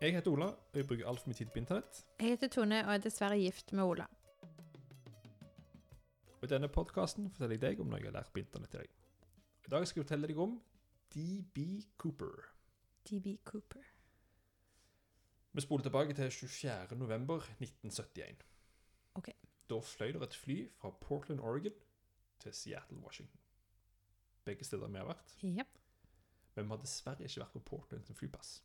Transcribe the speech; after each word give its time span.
Jeg 0.00 0.12
heter 0.12 0.30
Ola, 0.30 0.46
og 0.46 0.76
jeg 0.76 0.84
bruker 0.84 1.08
altfor 1.08 1.30
mye 1.30 1.38
tid 1.38 1.48
på 1.52 1.56
internett. 1.62 2.02
Jeg 2.20 2.34
heter 2.34 2.50
Tone 2.52 2.82
og 2.84 2.90
er 2.92 3.00
dessverre 3.00 3.38
gift 3.40 3.72
med 3.72 3.84
Ola. 3.84 4.04
Og 6.36 6.44
I 6.44 6.50
denne 6.52 6.68
podkasten 6.68 7.30
forteller 7.32 7.56
jeg 7.56 7.62
deg 7.62 7.80
om 7.80 7.88
noe 7.88 8.02
jeg 8.02 8.10
har 8.10 8.18
lært 8.18 8.28
på 8.34 8.42
internett 8.42 8.76
i 8.76 8.82
dag. 8.82 8.92
I 9.64 9.72
dag 9.72 9.88
skal 9.88 10.02
jeg 10.02 10.04
fortelle 10.04 10.28
deg 10.28 10.42
om 10.44 10.58
DB 11.16 11.64
Cooper. 11.96 12.44
DB 13.08 13.38
Cooper. 13.48 13.88
Vi 15.56 15.64
spoler 15.64 15.88
tilbake 15.88 16.20
til 16.20 16.30
24. 16.30 17.00
november 17.00 17.48
1971. 17.56 18.44
Ok. 19.16 19.32
Da 19.70 19.80
fløy 19.80 20.12
det 20.12 20.22
et 20.28 20.40
fly 20.44 20.62
fra 20.76 20.92
Portland, 21.00 21.40
Oregon 21.40 21.72
til 22.44 22.52
Seattle, 22.52 23.00
Washington. 23.00 23.40
Begge 24.44 24.64
steder 24.64 24.92
vi 24.92 25.00
har 25.00 25.08
vært. 25.08 25.38
Ja. 25.42 25.64
Men 26.54 26.68
vi 26.68 26.76
har 26.76 26.84
dessverre 26.84 27.24
ikke 27.24 27.46
vært 27.46 27.56
på 27.56 27.68
Portland 27.72 28.04
sin 28.04 28.18
flyplass. 28.18 28.58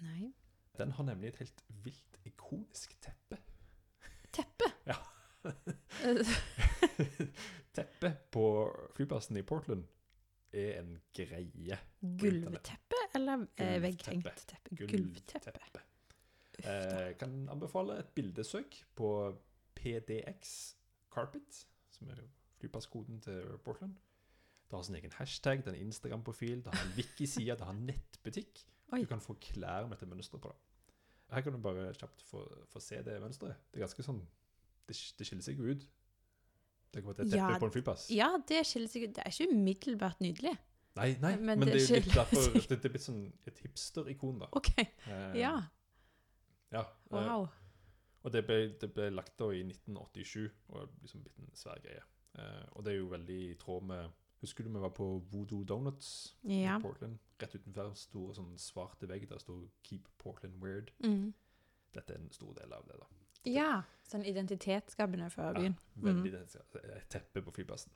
Nei. 0.00 0.32
Den 0.78 0.92
har 0.92 1.04
nemlig 1.04 1.28
et 1.28 1.36
helt 1.36 1.64
vilt 1.84 2.20
ikonisk 2.24 2.96
teppe. 3.00 3.40
Teppe? 4.32 4.70
Ja. 4.90 4.96
teppe 7.76 8.10
på 8.32 8.44
flyplassen 8.96 9.38
i 9.40 9.42
Portland 9.42 9.86
er 10.52 10.80
en 10.80 10.98
greie. 11.16 11.78
Gulvteppe 12.00 12.98
eller 13.14 13.46
eh, 13.56 13.78
vegghengt 13.82 14.26
teppe? 14.50 14.76
Gulvteppe. 14.76 15.52
Gulvteppe. 15.52 15.84
Eh, 16.64 17.16
kan 17.16 17.48
anbefale 17.48 17.98
et 18.02 18.12
bildesøk 18.14 18.82
på 18.94 19.10
PDX 19.74 20.74
Carpet, 21.14 21.64
som 21.90 22.10
er 22.10 22.20
flyplasskoden 22.60 23.20
til 23.20 23.58
Portland. 23.64 23.96
Det 24.70 24.76
har 24.76 24.82
sin 24.82 24.94
egen 24.94 25.12
hashtag, 25.16 25.64
det 25.64 25.72
er 25.72 25.78
en 25.78 25.86
Instagram-profil, 25.86 26.64
det 26.64 26.74
har 26.74 26.84
en 26.86 26.92
wiki-side, 26.96 27.56
det 27.58 27.66
har 27.66 27.74
en 27.74 27.86
nettbutikk. 27.86 28.60
Oi. 28.92 29.02
Du 29.04 29.08
kan 29.10 29.22
få 29.22 29.36
klær 29.42 29.86
med 29.86 29.96
dette 29.96 30.08
mønsteret 30.10 30.42
på 30.42 30.50
det. 30.52 30.58
Her 31.30 31.44
kan 31.46 31.54
du 31.54 31.60
bare 31.62 31.92
kjapt 31.94 32.22
få, 32.26 32.42
få 32.72 32.82
se 32.82 32.98
det 33.06 33.20
mønsteret. 33.22 33.58
Det 33.70 33.78
er 33.78 33.86
ganske 33.86 34.02
sånn 34.02 34.20
Det, 34.88 34.96
det 35.18 35.26
skiller 35.28 35.46
seg 35.46 35.60
jo 35.62 35.70
ut. 35.70 35.84
Det 36.90 37.02
kan 37.04 37.12
være 37.12 37.22
et 37.22 37.30
teppe 37.30 37.38
Ja, 37.38 37.58
på 37.62 37.68
en 37.68 37.74
flyplass. 37.76 38.08
Ja, 38.10 38.30
det 38.48 38.64
skiller 38.66 38.90
seg 38.90 39.06
ut. 39.06 39.14
Det 39.14 39.22
er 39.22 39.30
ikke 39.30 39.54
umiddelbart 39.54 40.24
nydelig. 40.24 40.56
Nei, 40.98 41.12
nei, 41.22 41.36
men, 41.38 41.60
Men 41.60 41.68
det, 41.70 41.76
det 41.78 41.84
er 41.86 42.02
litt 42.02 42.16
derfor 42.16 42.48
det, 42.56 42.64
det 42.66 42.88
er 42.88 42.94
blitt 42.96 43.04
sånn 43.04 43.20
et 43.46 43.60
hipster-ikon, 43.62 44.40
da. 44.42 44.48
OK. 44.58 44.72
Eh, 44.82 45.36
Ja. 45.38 45.52
ja 46.74 46.82
eh, 46.82 47.12
Wow. 47.14 47.46
Og 48.26 48.32
det 48.34 48.42
ble, 48.48 48.56
det 48.82 48.90
ble 48.92 49.06
lagt 49.14 49.36
da 49.38 49.46
i 49.54 49.62
1987, 49.62 50.50
og 50.74 50.90
liksom 51.00 51.22
blitt 51.24 51.38
en 51.40 51.54
svær 51.56 51.78
greie. 51.84 52.02
Eh, 52.34 52.66
og 52.74 52.84
det 52.84 52.92
er 52.92 52.98
jo 52.98 53.06
veldig 53.14 53.38
i 53.46 53.54
tråd 53.60 53.86
med 53.86 54.10
Husker 54.40 54.64
du 54.64 54.70
vi 54.72 54.80
var 54.80 54.92
på 54.96 55.06
Voodoo 55.30 55.64
Donuts 55.64 56.36
Ja. 56.42 56.78
i 56.78 56.82
Portland? 56.82 57.18
Rett 57.40 57.54
utenfor 57.54 57.94
store 57.94 58.34
sånn 58.34 58.58
svarte 58.58 59.08
vegg 59.08 59.28
der 59.28 59.38
sto 59.38 59.68
'Keep 59.82 60.08
Portland 60.18 60.62
Weird'. 60.62 60.92
Mm. 61.04 61.34
Dette 61.94 62.14
er 62.14 62.18
en 62.18 62.30
stor 62.32 62.54
del 62.54 62.72
av 62.72 62.86
det. 62.86 62.96
da. 63.00 63.06
Ja. 63.44 63.82
Sånn 64.04 64.24
identitetsskapende 64.24 65.30
for 65.30 65.54
byen. 65.54 65.76
Ja, 65.96 66.02
veldig 66.02 66.32
mm. 66.32 66.96
et 66.96 67.08
teppe 67.08 67.42
på 67.42 67.50
flyplassen. 67.50 67.92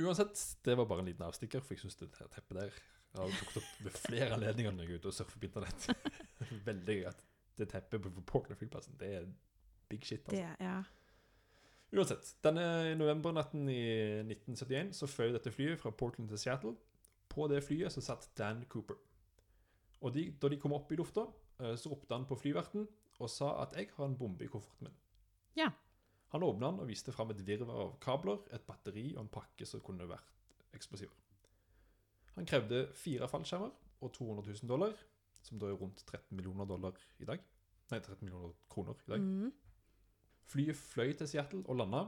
Uansett, 0.00 0.56
det 0.64 0.76
var 0.76 0.86
bare 0.86 1.04
en 1.04 1.06
liten 1.06 1.22
avstikker, 1.22 1.60
for 1.60 1.74
jeg 1.74 1.84
syns 1.84 1.96
det 1.96 2.10
her 2.18 2.26
teppet 2.26 2.56
der 2.58 2.72
jeg 3.14 3.22
har 3.22 3.30
dukket 3.30 3.60
opp 3.60 3.84
ved 3.84 3.96
flere 4.02 4.34
anledninger 4.34 4.72
når 4.74 4.82
jeg 4.82 4.90
er 4.90 4.98
ute 4.98 5.10
og 5.12 5.14
surfer 5.14 5.38
på 5.38 5.46
internett. 5.46 5.84
veldig 6.68 6.96
gøy 6.98 7.04
at 7.12 7.20
det 7.58 7.68
teppet 7.70 8.02
på 8.02 8.24
Portland 8.26 8.58
flyplassen, 8.58 8.96
det 8.98 9.10
er 9.20 9.28
big 9.88 10.02
shit. 10.02 10.24
altså. 10.26 10.40
Det, 10.40 10.56
ja. 10.66 10.80
Uansett, 11.94 12.32
denne 12.42 12.94
novembernatten 12.98 13.68
i 13.70 13.82
1971 14.24 14.96
så 14.98 15.06
fløy 15.06 15.30
dette 15.34 15.52
flyet 15.54 15.78
fra 15.78 15.92
Portland 15.94 16.28
til 16.32 16.40
Seattle. 16.42 16.74
På 17.30 17.46
det 17.50 17.62
flyet 17.62 17.94
så 17.94 18.02
satt 18.02 18.26
Dan 18.38 18.64
Cooper. 18.70 18.98
Og 20.02 20.12
de, 20.14 20.26
da 20.40 20.50
de 20.50 20.58
kom 20.60 20.74
opp 20.74 20.90
i 20.92 20.98
lufta, 20.98 21.28
eh, 21.62 21.76
så 21.78 21.92
ropte 21.92 22.16
han 22.16 22.26
på 22.28 22.38
flyverten 22.38 22.88
og 23.22 23.30
sa 23.30 23.62
at 23.62 23.76
'jeg 23.76 23.90
har 23.94 24.04
en 24.06 24.18
bombe 24.18 24.44
i 24.44 24.50
kofferten 24.50 24.88
min'. 24.88 25.00
Ja. 25.56 25.70
Han 26.28 26.42
åpna 26.42 26.70
den 26.70 26.80
og 26.80 26.88
viste 26.88 27.12
fram 27.12 27.30
et 27.30 27.46
virvar 27.46 27.80
av 27.80 28.00
kabler, 28.00 28.38
et 28.52 28.66
batteri 28.66 29.14
og 29.14 29.22
en 29.22 29.28
pakke 29.28 29.66
som 29.66 29.80
kunne 29.80 30.08
vært 30.08 30.26
eksplosiver. 30.74 31.14
Han 32.34 32.46
krevde 32.46 32.88
fire 32.94 33.28
fallskjermer 33.28 33.70
og 34.00 34.12
200 34.12 34.42
000 34.62 34.68
dollar, 34.68 34.92
som 35.42 35.58
da 35.58 35.66
er 35.66 35.78
rundt 35.78 36.04
13 36.06 36.36
millioner 36.36 36.64
dollar 36.64 36.92
i 37.20 37.24
dag. 37.24 37.38
Nei, 37.90 38.00
13 38.00 38.24
millioner 38.24 38.52
kroner 38.68 38.94
i 39.06 39.10
dag. 39.10 39.20
Mm. 39.20 39.52
Flyet 40.50 40.76
fløy 40.76 41.12
til 41.16 41.28
Seattle 41.28 41.62
og 41.66 41.76
landa. 41.76 42.04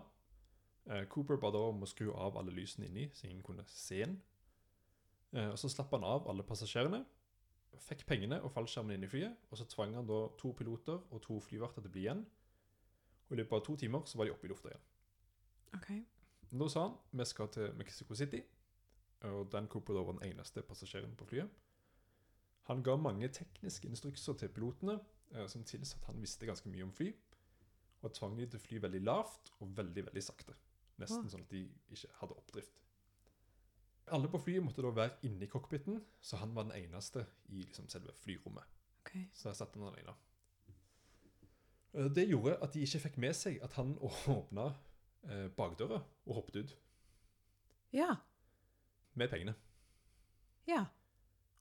Eh, 0.87 1.05
Cooper 1.11 1.39
ba 1.43 1.51
da 1.51 1.63
om 1.71 1.83
å 1.83 1.91
skru 1.91 2.13
av 2.15 2.37
alle 2.39 2.55
lysene 2.55 2.87
inni, 2.87 3.09
så 3.15 3.27
ingen 3.27 3.43
kunne 3.43 3.65
se 3.71 4.03
den. 4.05 4.21
Eh, 5.33 5.51
og 5.51 5.59
Så 5.59 5.69
slapp 5.73 5.91
han 5.91 6.05
av 6.05 6.29
alle 6.31 6.47
passasjerene, 6.47 7.05
fikk 7.83 8.07
pengene 8.09 8.39
og 8.43 8.53
fallskjermen 8.55 8.95
inn 8.95 9.05
i 9.05 9.11
flyet, 9.11 9.37
og 9.51 9.59
så 9.59 9.67
tvang 9.69 9.95
han 9.99 10.07
da 10.09 10.27
to 10.41 10.53
piloter 10.57 11.01
og 11.11 11.23
to 11.23 11.39
flyverter 11.41 11.83
til 11.83 11.91
å 11.91 11.93
bli 11.93 12.05
igjen. 12.07 12.27
Og 13.27 13.35
I 13.35 13.41
løpet 13.41 13.59
av 13.59 13.65
to 13.67 13.77
timer 13.77 14.07
så 14.07 14.19
var 14.19 14.29
de 14.29 14.33
oppe 14.33 14.47
i 14.47 14.51
lufta 14.53 14.71
igjen. 14.71 14.87
OK. 15.77 15.91
Da 16.57 16.69
sa 16.71 16.87
han 16.87 16.97
vi 17.19 17.27
skal 17.27 17.51
til 17.53 17.75
Mexico 17.75 18.15
City, 18.15 18.43
og 19.27 19.51
Dan 19.53 19.69
Cooper 19.69 19.97
da 19.97 20.05
var 20.07 20.19
den 20.19 20.31
eneste 20.31 20.63
passasjeren 20.63 21.17
på 21.19 21.27
flyet. 21.27 21.51
Han 22.71 22.83
ga 22.83 22.97
mange 22.97 23.29
tekniske 23.29 23.89
instrukser 23.89 24.35
til 24.39 24.49
pilotene, 24.49 25.01
eh, 25.35 25.47
som 25.49 25.65
tilsa 25.65 25.99
at 25.99 26.07
han 26.11 26.21
visste 26.23 26.47
ganske 26.47 26.71
mye 26.71 26.87
om 26.87 26.93
fly, 26.93 27.13
og 28.03 28.13
tvang 28.15 28.37
de 28.39 28.47
til 28.47 28.59
å 28.61 28.63
fly 28.67 28.79
veldig 28.85 29.01
lavt 29.05 29.53
og 29.61 29.73
veldig 29.77 30.05
veldig 30.09 30.23
sakte. 30.23 30.55
Nesten 31.01 31.29
sånn 31.29 31.43
at 31.45 31.51
de 31.53 31.65
ikke 31.93 32.09
hadde 32.21 32.37
oppdrift. 32.39 32.79
Alle 34.15 34.29
på 34.31 34.39
flyet 34.39 34.63
måtte 34.63 34.83
da 34.85 34.93
være 34.95 35.17
inne 35.27 35.45
i 35.45 35.51
cockpiten, 35.51 35.99
så 36.23 36.39
han 36.39 36.53
var 36.55 36.69
den 36.69 36.77
eneste 36.85 37.25
i 37.51 37.65
liksom 37.65 37.89
selve 37.91 38.13
flyrommet. 38.23 38.65
Okay. 39.03 39.25
Så 39.35 39.49
der 39.51 39.57
satt 39.59 39.75
han 39.75 39.89
alene. 39.89 40.15
Eh, 41.95 42.09
Det 42.15 42.29
gjorde 42.29 42.59
at 42.63 42.73
de 42.75 42.85
ikke 42.87 43.01
fikk 43.09 43.19
med 43.19 43.35
seg 43.37 43.59
at 43.63 43.73
han 43.79 43.97
åpna 44.37 44.69
eh, 45.29 45.49
bakdøra 45.57 46.03
og 46.27 46.35
hoppet 46.41 46.57
ut 46.63 46.77
Ja. 47.93 48.17
med 49.15 49.31
pengene, 49.31 49.55
Ja. 50.67 50.85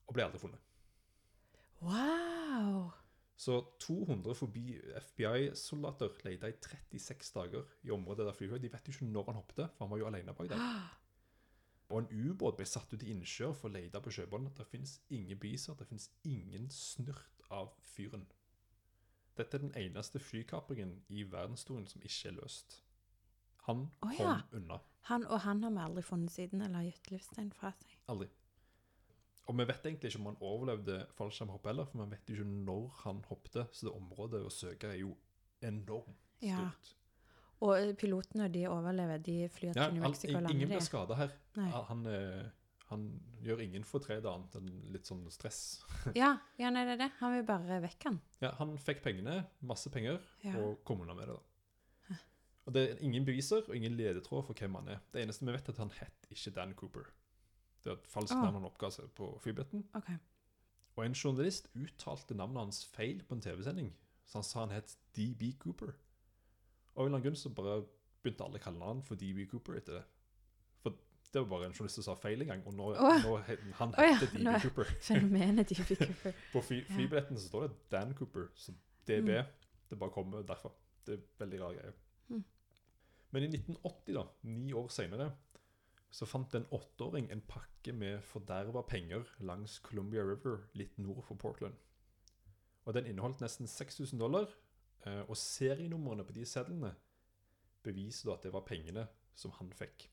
og 0.08 0.14
ble 0.14 0.24
aldri 0.26 0.40
funnet. 0.40 0.60
Wow. 1.82 2.92
Så 3.36 3.58
200 3.84 4.36
forbi 4.36 4.78
FBI-soldater 5.02 6.14
leita 6.24 6.48
i 6.48 6.56
36 6.56 7.34
dager 7.36 7.66
i 7.84 7.92
området 7.92 8.28
der 8.30 8.38
flyet. 8.38 8.62
De 8.64 8.72
vet 8.72 8.88
jo 8.88 8.96
ikke 8.96 9.10
når 9.10 9.26
han 9.28 9.42
hoppet, 9.42 9.74
for 9.76 9.86
han 9.86 9.92
var 9.92 10.00
jo 10.00 10.08
alene 10.08 10.36
bak 10.38 10.50
der. 10.54 10.64
Og 11.92 12.00
en 12.00 12.30
ubåt 12.32 12.56
ble 12.58 12.66
satt 12.66 12.94
ut 12.96 13.04
i 13.04 13.12
innsjø 13.14 13.52
for 13.54 13.70
å 13.70 13.76
lete 13.76 14.00
på 14.02 14.14
sjøbunnen. 14.16 14.54
Det 14.58 14.66
fins 14.66 14.96
ingen 15.14 15.38
beviser, 15.38 15.76
det 15.78 15.86
fins 15.90 16.08
ingen 16.24 16.70
snurt 16.74 17.44
av 17.54 17.76
fyren. 17.84 18.26
Dette 19.36 19.60
er 19.60 19.66
den 19.68 19.76
eneste 19.78 20.20
flykapringen 20.24 20.96
i 21.12 21.28
verdenshistorien 21.28 21.86
som 21.92 22.02
ikke 22.08 22.32
er 22.32 22.38
løst. 22.40 22.80
Han 23.68 23.90
kom 24.00 24.16
ja. 24.18 24.40
unna. 24.56 24.80
Han 25.10 25.28
og 25.28 25.44
han 25.44 25.62
har 25.64 25.76
vi 25.76 25.84
aldri 25.84 26.04
funnet 26.06 26.34
siden, 26.34 26.62
eller 26.66 26.88
gitt 26.88 27.12
livstegn 27.12 27.52
fra 27.54 27.74
seg. 27.76 27.98
Aldri. 28.10 28.30
Og 29.48 29.58
vi 29.60 29.66
vet 29.70 29.84
egentlig 29.86 30.10
ikke 30.10 30.20
om 30.24 30.26
han 30.32 30.38
overlevde 30.42 30.96
fallskjermhopp 31.18 31.66
heller, 31.70 31.86
for 31.86 31.98
man 32.02 32.10
vet 32.16 32.30
jo 32.32 32.36
ikke 32.40 32.50
når 32.66 32.86
han 33.04 33.20
hoppet, 33.30 33.68
så 33.72 33.86
det 33.88 33.94
området 33.96 34.42
å 34.46 34.50
søke 34.54 34.90
er 34.90 34.98
jo 35.04 35.16
enormt 35.62 36.16
Ja. 36.42 36.58
stort. 36.72 36.94
Og 37.62 37.78
eh, 37.78 37.94
pilotene, 37.96 38.50
de 38.52 38.66
overlever. 38.68 39.18
De 39.24 39.48
flyr 39.50 39.74
til 39.74 39.82
Ja, 39.82 39.90
New 39.92 40.04
Mexico 40.04 40.38
og 40.38 40.50
ingen 40.52 40.70
blir 40.70 40.82
skada 40.84 41.16
her. 41.16 41.32
Han, 41.56 42.06
eh, 42.06 42.50
han 42.90 43.06
gjør 43.42 43.62
ingen 43.64 43.84
fortred 43.88 44.26
annet 44.26 44.56
enn 44.60 44.68
litt 44.92 45.06
sånn 45.08 45.24
stress. 45.32 45.84
Ja, 46.16 46.38
ja, 46.58 46.70
nei, 46.70 46.84
det 46.86 46.98
er 46.98 47.04
det. 47.06 47.12
Han 47.22 47.34
vil 47.38 47.46
bare 47.48 47.80
vekk, 47.86 48.04
han. 48.10 48.20
Ja, 48.42 48.52
han 48.60 48.76
fikk 48.78 49.02
pengene, 49.06 49.46
masse 49.62 49.90
penger, 49.94 50.20
Ja. 50.44 50.58
og 50.60 50.84
kom 50.84 51.02
unna 51.02 51.14
med 51.16 51.28
det. 51.30 51.36
da. 51.38 52.18
Og 52.68 52.74
Det 52.74 52.82
er 52.90 53.04
ingen 53.06 53.24
beviser 53.26 53.62
og 53.70 53.76
ingen 53.78 53.94
ledetråd 53.96 54.48
for 54.48 54.54
hvem 54.58 54.74
han 54.80 54.88
er. 54.90 55.00
Det 55.14 55.22
eneste 55.22 55.46
vi 55.46 55.52
vet, 55.54 55.68
er 55.70 55.74
at 55.74 55.78
han 55.78 55.92
het 56.00 56.28
ikke 56.34 56.54
Dan 56.56 56.74
Cooper. 56.74 57.06
Det 57.86 57.92
er 57.92 58.00
et 58.00 58.08
falskt 58.10 58.34
Ah. 58.34 58.42
navn 58.42 58.58
han 58.58 58.66
oppga 58.66 58.90
seg 58.90 59.12
på 59.14 59.28
flybilletten. 59.44 59.84
Okay. 59.94 60.18
Og 60.96 61.06
en 61.06 61.14
journalist 61.14 61.68
uttalte 61.76 62.34
navnet 62.34 62.64
hans 62.64 62.86
feil 62.86 63.22
på 63.24 63.36
en 63.36 63.42
TV-sending, 63.42 63.92
så 64.26 64.40
han 64.40 64.48
sa 64.48 64.60
han 64.64 64.74
het 64.74 64.98
DB 65.14 65.52
Cooper. 65.60 65.92
Og 66.96 66.98
av 66.98 67.06
en 67.06 67.06
eller 67.06 67.18
annen 67.20 67.26
grunn 67.28 67.38
så 67.38 67.52
bare 67.54 67.84
begynte 68.24 68.46
alle 68.48 68.58
å 68.58 68.64
kalle 68.64 68.90
han 68.90 69.04
for 69.06 69.20
DB 69.20 69.44
Cooper 69.52 69.78
etter 69.78 70.00
det. 70.00 70.04
For 70.82 70.96
det 71.32 71.44
var 71.44 71.50
bare 71.52 71.70
en 71.70 71.76
journalist 71.76 72.00
som 72.00 72.08
sa 72.08 72.16
feil 72.16 72.42
en 72.42 72.54
gang, 72.54 72.64
og 72.66 72.74
nå, 72.74 72.90
oh. 72.96 73.20
nå 73.22 73.36
han 73.82 73.94
oh, 73.94 74.02
ja, 74.02 74.16
heter 74.16 74.34
DB 74.34 74.56
Cooper. 74.64 74.96
Fenomenet 75.10 75.70
DB 75.70 75.98
Cooper. 76.08 76.42
På 76.56 76.66
fly, 76.66 76.82
flybilletten 76.90 77.38
så 77.38 77.52
står 77.52 77.68
det 77.68 77.72
Dan 77.92 78.18
Cooper, 78.18 78.50
så 78.56 78.74
DB, 79.06 79.30
det 79.92 80.00
bare 80.02 80.16
kommer 80.16 80.42
derfra. 80.42 80.74
Det 81.06 81.20
er 81.20 81.26
veldig 81.44 81.62
rar 81.62 81.78
greie. 81.78 81.94
Mm. 82.34 82.46
Men 83.36 83.44
i 83.44 83.52
1980, 83.52 84.16
da, 84.16 84.26
ni 84.50 84.74
år 84.74 84.88
senere, 84.90 85.30
så 86.16 86.28
fant 86.30 86.54
en 86.56 86.68
åtteåring 86.72 87.26
en 87.34 87.42
pakke 87.50 87.92
med 87.94 88.22
forderva 88.24 88.86
penger 88.88 89.26
langs 89.44 89.80
Columbia 89.84 90.24
River 90.24 90.62
litt 90.80 90.96
nord 91.02 91.24
for 91.28 91.36
Portland. 91.42 91.76
Og 92.86 92.94
den 92.96 93.10
inneholdt 93.10 93.42
nesten 93.44 93.68
6000 93.68 94.20
dollar, 94.22 94.48
eh, 95.06 95.24
og 95.28 95.36
serienumrene 95.42 96.24
på 96.24 96.34
de 96.38 96.46
sedlene 96.48 96.94
beviser 97.84 98.32
at 98.34 98.46
det 98.48 98.54
var 98.54 98.64
pengene 98.66 99.08
som 99.36 99.52
han 99.60 99.72
fikk. 99.76 100.08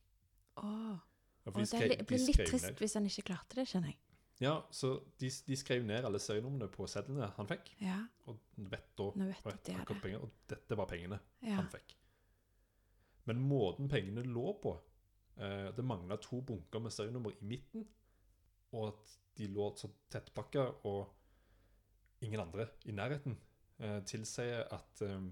Åh. 0.58 0.98
Og 1.44 1.54
de 1.54 1.60
det 1.60 1.68
skrev- 1.68 2.06
blir 2.06 2.18
litt 2.26 2.46
trist 2.48 2.78
hvis 2.78 2.94
han 2.98 3.06
ikke 3.06 3.22
klarte 3.30 3.54
det, 3.58 3.68
kjenner 3.70 3.92
jeg. 3.92 3.98
Ja, 4.42 4.56
så 4.74 4.96
de, 5.20 5.28
de 5.46 5.56
skrev 5.56 5.84
ned 5.86 6.04
alle 6.04 6.18
serienumrene 6.18 6.66
på 6.72 6.86
sedlene 6.90 7.28
han 7.36 7.46
fikk, 7.46 7.70
Ja, 7.80 8.00
og 8.26 8.40
vet 8.56 8.88
da 8.98 9.10
vet 9.14 9.46
at 9.46 9.62
det 9.68 9.74
er 9.78 9.84
penger, 10.02 10.22
og 10.24 10.30
dette 10.50 10.76
var 10.78 10.86
pengene 10.90 11.20
Ja. 11.42 11.56
han 11.60 11.68
fikk. 11.70 11.94
Men 13.26 13.38
måten 13.46 13.88
pengene 13.88 14.24
lå 14.26 14.52
på 14.62 14.72
Det 15.76 15.82
mangla 15.84 16.16
to 16.22 16.40
bunker 16.46 16.80
med 16.84 16.92
serienummer 16.94 17.34
i 17.34 17.48
midten, 17.50 17.86
og 18.72 18.88
at 18.92 19.14
de 19.38 19.48
lå 19.52 19.70
så 19.76 19.88
tettpakka 20.12 20.66
og 20.88 22.22
ingen 22.22 22.40
andre 22.40 22.68
i 22.84 22.92
nærheten, 22.94 23.36
eh, 23.78 24.00
tilsier 24.08 24.68
at 24.72 25.02
eh, 25.06 25.24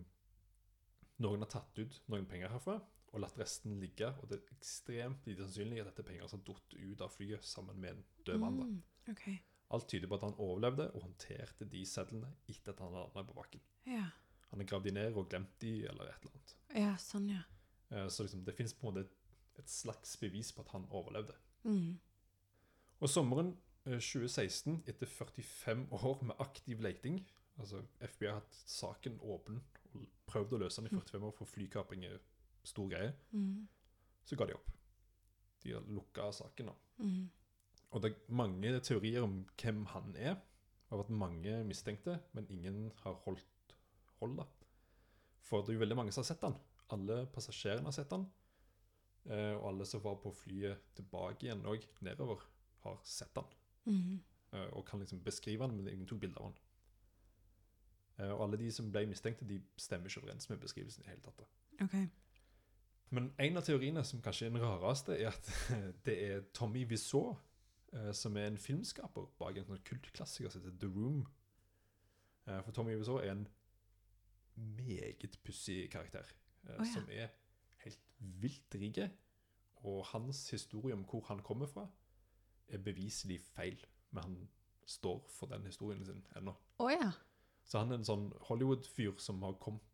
noen 1.20 1.44
har 1.44 1.52
tatt 1.52 1.78
ut 1.78 2.00
noen 2.10 2.26
penger 2.28 2.50
herfra 2.52 2.78
og 3.10 3.22
latt 3.22 3.38
resten 3.38 3.78
ligge. 3.82 4.08
Og 4.22 4.30
det 4.30 4.40
er 4.40 4.56
ekstremt 4.56 5.26
lite 5.28 5.44
sannsynlig 5.46 5.82
at 5.82 5.90
dette 5.90 6.04
er 6.04 6.10
penger 6.12 6.30
som 6.30 6.40
har 6.40 6.48
datt 6.52 6.74
ut 6.78 7.04
av 7.04 7.14
flyet 7.14 7.46
sammen 7.46 7.78
med 7.82 7.96
en 7.96 8.02
død 8.26 8.42
mann. 8.42 8.58
Mm, 8.60 9.12
okay. 9.12 9.38
Alt 9.70 9.88
tyder 9.90 10.10
på 10.10 10.18
at 10.18 10.26
han 10.26 10.38
overlevde 10.42 10.88
og 10.94 11.04
håndterte 11.04 11.68
de 11.70 11.84
sedlene 11.86 12.32
etter 12.50 12.74
at 12.74 12.82
han 12.82 12.94
landa 12.96 13.24
på 13.26 13.36
bakken. 13.36 13.62
Ja. 13.86 14.08
Han 14.50 14.62
har 14.62 14.66
gravd 14.66 14.88
de 14.88 14.94
ned 14.96 15.18
og 15.18 15.28
glemt 15.30 15.52
de, 15.62 15.74
eller 15.86 16.10
et 16.10 16.24
eller 16.24 16.34
annet. 16.34 16.54
ja, 16.80 16.94
sånn, 16.98 17.28
ja. 17.30 17.42
Eh, 17.90 18.08
Så 18.10 18.26
liksom, 18.26 18.42
det 18.46 18.56
finnes 18.58 18.74
på 18.74 18.88
en 18.88 18.94
måte 18.94 19.08
et, 19.60 19.70
slags 19.70 20.16
bevis 20.20 20.52
på 20.56 20.64
at 20.64 20.72
han 20.74 20.86
overlevde. 20.90 21.36
Mm. 21.64 21.98
Og 23.00 23.08
sommeren 23.08 23.54
eh, 23.86 23.98
2016, 24.00 24.82
etter 24.90 25.06
45 25.06 25.86
år 26.00 26.24
med 26.24 26.42
aktiv 26.42 26.80
leiting 26.84 27.20
altså 27.60 27.82
FBI 28.00 28.28
har 28.30 28.40
hatt 28.40 28.58
saken 28.70 29.18
åpen 29.20 29.60
og 29.94 30.06
prøvd 30.30 30.54
å 30.56 30.60
løse 30.62 30.80
den 30.80 30.88
i 30.90 30.94
45 30.94 31.26
år, 31.28 31.34
for 31.36 31.50
flykaping 31.50 32.06
er 32.08 32.20
stor 32.64 32.88
greie, 32.88 33.12
Mm. 33.32 33.68
så 34.24 34.36
ga 34.36 34.46
de 34.46 34.54
opp. 34.54 34.70
De 35.62 35.72
har 35.72 35.82
lukka 35.88 36.30
saken 36.32 36.66
nå. 36.70 36.74
Mm. 36.98 37.30
Og 37.90 38.02
det 38.02 38.10
er 38.12 38.32
mange 38.32 38.80
teorier 38.80 39.22
om 39.22 39.44
hvem 39.60 39.84
han 39.86 40.14
er. 40.16 40.34
Det 40.34 40.90
har 40.90 41.02
vært 41.02 41.10
mange 41.10 41.64
mistenkte, 41.64 42.20
men 42.32 42.46
ingen 42.50 42.92
har 43.02 43.14
holdt 43.24 43.74
hold. 44.20 44.36
da. 44.36 44.44
For 45.40 45.62
det 45.62 45.70
er 45.70 45.74
jo 45.74 45.84
veldig 45.84 45.96
mange 45.96 46.12
som 46.12 46.22
har 46.22 46.28
sett 46.30 46.42
han. 46.42 46.56
Alle 46.90 47.26
passasjerene 47.26 47.84
har 47.84 47.92
sett 47.92 48.10
han. 48.10 48.26
Eh, 49.28 49.52
og 49.58 49.68
alle 49.68 49.86
som 49.86 50.02
var 50.04 50.16
på 50.22 50.32
flyet 50.32 50.80
tilbake 50.96 51.46
igjen 51.46 51.66
og 51.68 51.84
nedover, 52.04 52.46
har 52.80 53.00
sett 53.04 53.36
han. 53.36 53.50
Mm. 53.84 54.20
Og 54.72 54.86
kan 54.88 55.02
liksom 55.02 55.20
beskrive 55.22 55.66
han, 55.66 55.76
men 55.76 55.88
ingen 55.88 56.08
tok 56.08 56.22
bilde 56.22 56.40
av 56.40 56.48
han. 56.48 56.56
Eh, 58.18 58.32
og 58.32 58.46
alle 58.46 58.60
de 58.62 58.70
som 58.72 58.88
ble 58.92 59.04
mistenkte, 59.10 59.46
de 59.48 59.60
stemmer 59.78 60.08
ikke 60.08 60.24
overens 60.24 60.48
med 60.50 60.62
beskrivelsen 60.62 61.04
i 61.04 61.06
det 61.06 61.12
hele 61.12 61.26
tatt. 61.26 61.44
Okay. 61.84 62.08
Men 63.10 63.28
en 63.42 63.60
av 63.60 63.66
teoriene 63.66 64.02
som 64.06 64.22
kanskje 64.22 64.48
er 64.48 64.54
den 64.54 64.64
rareste, 64.64 65.16
er 65.18 65.34
at 65.34 65.52
det 66.06 66.16
er 66.30 66.42
Tommy 66.56 66.86
Wiseau, 66.88 67.36
som 68.14 68.36
er 68.38 68.46
en 68.46 68.58
filmskaper 68.60 69.24
bak 69.40 69.56
en 69.58 69.66
sånn 69.66 69.80
kultklassiker 69.82 70.52
som 70.52 70.62
heter 70.62 70.76
The 70.78 70.90
Room. 70.94 71.24
For 72.46 72.70
Tommy 72.70 72.94
Wiseau 72.94 73.18
er 73.18 73.32
en 73.32 73.48
meget 74.78 75.40
pussig 75.42 75.88
karakter, 75.90 76.24
Oh, 76.68 76.74
ja. 76.78 76.92
som 76.92 77.06
er 77.08 77.30
helt 77.84 78.06
vilt 78.40 78.74
rike, 78.74 79.10
Og 79.82 80.04
hans 80.12 80.50
historie 80.50 80.92
om 80.92 81.04
hvor 81.08 81.22
han 81.30 81.38
kommer 81.42 81.66
fra, 81.66 81.86
er 82.68 82.78
beviselig 82.84 83.40
feil, 83.40 83.80
men 84.10 84.22
han 84.22 84.48
står 84.84 85.22
for 85.32 85.46
den 85.46 85.64
historien 85.66 86.04
sin 86.04 86.20
ennå. 86.36 86.52
Oh, 86.78 86.90
ja. 86.92 87.12
Så 87.64 87.78
han 87.78 87.92
er 87.92 88.00
en 88.00 88.04
sånn 88.04 88.26
Hollywood-fyr 88.48 89.16
som 89.22 89.40
har 89.46 89.56
kommet 89.62 89.86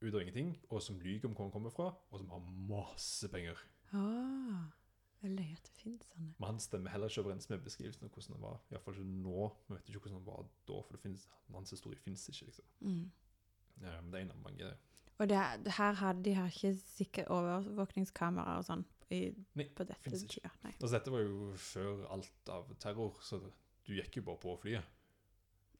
ut 0.00 0.14
av 0.14 0.22
ingenting, 0.22 0.54
og 0.70 0.82
som 0.82 0.98
lyver 1.02 1.28
om 1.28 1.36
hvor 1.36 1.48
han 1.48 1.52
kommer 1.52 1.74
fra, 1.74 1.90
og 2.10 2.22
som 2.22 2.32
har 2.32 2.48
masse 2.70 3.28
penger. 3.32 3.60
Ah, 3.96 4.66
veldig 5.22 5.46
at 5.56 5.68
det 5.68 5.74
finnes 5.82 6.08
sånne. 6.12 6.32
Men 6.38 6.48
han 6.52 6.62
stemmer 6.62 6.94
heller 6.94 7.12
ikke 7.12 7.24
overens 7.26 7.48
med 7.52 7.64
beskrivelsen 7.66 8.06
av 8.06 8.12
hvordan 8.14 8.36
han 8.38 8.44
var. 8.46 8.58
Iallfall 8.72 8.98
ikke 8.98 9.12
nå. 9.26 9.46
Vi 9.68 9.74
vet 9.76 9.88
ikke 9.90 10.02
hvordan 10.04 10.18
han 10.20 10.28
var 10.28 10.50
da, 10.68 10.80
for 10.80 10.96
det 10.96 11.02
finnes, 11.04 11.28
hans 11.52 11.76
historie 11.76 12.00
fins 12.00 12.28
ikke. 12.32 12.50
liksom. 12.50 12.68
Mm. 12.80 13.06
Ja, 13.82 14.00
men 14.00 14.12
det 14.12 14.20
er 14.20 14.26
en 14.26 14.36
av 14.36 14.44
mange 14.44 14.74
Og 15.16 15.28
det, 15.30 15.38
det 15.64 15.72
her 15.78 15.96
hadde 16.00 16.24
de 16.26 16.34
her 16.36 16.50
ikke 16.52 16.74
sikkert 16.92 17.30
overvåkningskameraer 17.32 18.60
og 18.60 18.66
sånn 18.66 18.84
i, 19.14 19.20
Nei, 19.56 19.68
på 19.70 19.86
dette 19.86 20.10
tida. 20.10 20.50
Nei. 20.64 20.72
Altså, 20.74 20.92
Dette 20.96 21.12
var 21.14 21.22
jo 21.22 21.52
før 21.62 22.02
alt 22.16 22.50
av 22.52 22.72
terror, 22.82 23.20
så 23.22 23.38
du 23.86 23.94
gikk 23.94 24.18
jo 24.18 24.24
bare 24.26 24.42
på 24.42 24.56
flyet. 24.64 24.92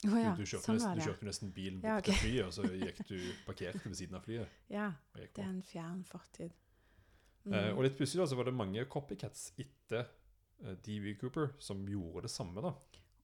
Oh, 0.05 0.12
Du, 0.12 0.21
ja, 0.21 0.35
du, 0.37 0.44
kjørte 0.44 0.62
sånn 0.69 0.77
nesten, 0.77 1.00
du 1.00 1.06
kjørte 1.09 1.27
nesten 1.27 1.53
bilen 1.56 1.81
Ja, 1.81 1.97
bort 1.97 2.06
til 2.11 2.19
flyet, 2.21 2.44
og 2.47 2.53
så 2.55 2.69
gikk 2.85 3.00
du 3.09 3.17
parkerte 3.49 3.83
ved 3.88 3.97
siden 3.99 4.19
av 4.19 4.27
flyet. 4.27 4.59
Ja, 4.73 4.91
det 5.17 5.31
er 5.33 5.49
en 5.49 5.62
fjern 5.65 6.05
fortid. 6.06 6.55
Mm. 7.47 7.55
Eh, 7.55 7.71
og 7.73 7.83
litt 7.87 7.99
da, 7.99 8.27
så 8.29 8.38
var 8.38 8.49
det 8.49 8.56
mange 8.59 8.85
copycats 8.91 9.49
etter 9.62 10.06
uh, 10.62 10.75
D.V. 10.85 11.17
Cooper 11.21 11.55
som 11.62 11.83
gjorde 11.88 12.27
det 12.27 12.33
samme. 12.35 12.62
da. 12.62 12.75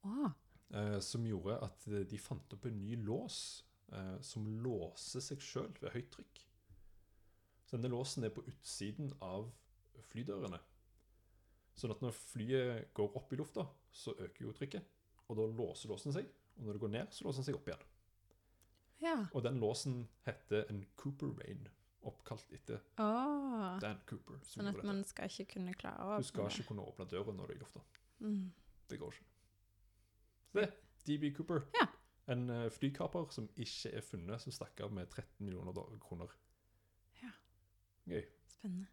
Oh. 0.02 0.30
eh, 0.74 0.98
som 0.98 1.26
gjorde 1.26 1.60
at 1.62 1.86
eh, 1.86 2.02
de 2.08 2.18
fant 2.18 2.56
opp 2.56 2.66
en 2.66 2.80
ny 2.80 2.96
lås 3.06 3.36
eh, 3.92 4.16
som 4.24 4.46
låser 4.64 5.24
seg 5.24 5.42
sjøl 5.44 5.72
ved 5.80 5.94
høyt 5.94 6.10
trykk. 6.14 6.42
Så 7.66 7.78
denne 7.78 7.92
låsen 7.92 8.26
er 8.26 8.34
på 8.34 8.44
utsiden 8.48 9.12
av 9.24 9.48
flydørene. 10.10 10.60
Sånn 11.78 11.94
at 11.94 12.02
når 12.04 12.12
flyet 12.16 12.90
går 12.96 13.14
opp 13.16 13.32
i 13.32 13.38
lufta, 13.40 13.64
så 13.92 14.12
øker 14.18 14.44
jo 14.44 14.56
trykket. 14.56 14.88
Og 15.28 15.38
da 15.38 15.46
låser 15.48 15.88
låsen 15.88 16.12
seg. 16.12 16.28
Og 16.58 16.66
når 16.66 16.76
det 16.76 16.82
går 16.82 16.92
ned, 16.92 17.14
så 17.16 17.24
låser 17.24 17.40
den 17.40 17.48
seg 17.48 17.56
opp 17.56 17.70
igjen. 17.70 17.86
ja. 19.02 19.14
Og 19.32 19.42
den 19.46 19.56
låsen 19.62 20.02
heter 20.26 20.66
en 20.68 20.82
Cooper 21.00 21.32
Rain, 21.40 21.64
oppkalt 22.02 22.52
etter 22.52 22.82
oh. 23.00 23.78
Dan 23.80 24.02
Cooper. 24.10 24.40
sånn 24.44 24.68
at 24.68 24.82
man 24.84 25.00
skal 25.06 25.30
ikke 25.30 25.54
kunne 25.56 25.74
klare 25.78 26.04
å 26.04 26.20
Du 26.20 26.26
skal 26.28 26.44
åpne 26.44 26.58
ikke 26.58 26.68
kunne 26.74 26.84
åpne 26.90 27.06
døren 27.10 27.38
når 27.38 27.48
du 27.48 27.54
er 27.54 27.56
i 27.56 27.62
lufta. 27.62 27.82
Mm. 28.20 28.44
Det 28.90 29.00
går 29.00 29.16
ikke. 29.16 29.28
Så 30.52 30.60
det. 30.60 30.70
DB 31.06 31.32
Cooper. 31.38 31.64
Ja. 31.80 31.88
En 32.30 32.50
eh, 32.50 32.70
flykaper 32.70 33.30
som 33.34 33.48
ikke 33.56 33.90
er 33.98 34.04
funnet, 34.06 34.42
som 34.42 34.54
stakk 34.54 34.80
av 34.84 34.92
med 34.94 35.08
13 35.10 35.42
millioner 35.46 35.98
kroner. 36.04 36.34
Ja. 37.22 37.32
Gøy. 38.06 38.22
Spennende. 38.46 38.86